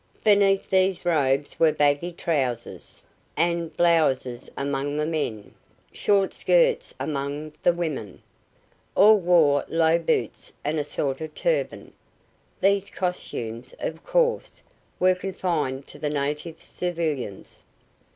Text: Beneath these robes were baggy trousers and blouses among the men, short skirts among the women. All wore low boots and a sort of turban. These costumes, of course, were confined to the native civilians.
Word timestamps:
Beneath 0.23 0.67
these 0.67 1.05
robes 1.05 1.59
were 1.59 1.71
baggy 1.71 2.11
trousers 2.11 3.03
and 3.37 3.71
blouses 3.77 4.49
among 4.57 4.97
the 4.97 5.05
men, 5.05 5.53
short 5.91 6.33
skirts 6.33 6.95
among 6.99 7.53
the 7.61 7.71
women. 7.71 8.23
All 8.95 9.19
wore 9.19 9.63
low 9.67 9.99
boots 9.99 10.53
and 10.65 10.79
a 10.79 10.83
sort 10.83 11.21
of 11.21 11.35
turban. 11.35 11.93
These 12.61 12.89
costumes, 12.89 13.75
of 13.79 14.03
course, 14.03 14.63
were 14.99 15.13
confined 15.13 15.85
to 15.89 15.99
the 15.99 16.09
native 16.09 16.63
civilians. 16.63 17.63